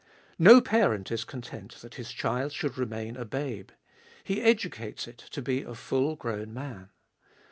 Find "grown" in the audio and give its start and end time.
6.15-6.51